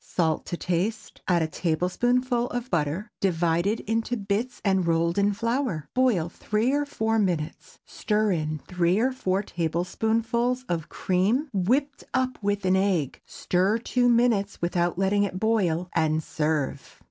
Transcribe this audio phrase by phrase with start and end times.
[0.03, 5.87] Salt to taste; add a tablespoonful of butter, divided into bits and rolled in flour.
[5.93, 12.39] Boil three or four minutes; stir in three or four tablespoonfuls of cream whipped up
[12.41, 16.99] with an egg, stir two minutes without letting it boil, and serve.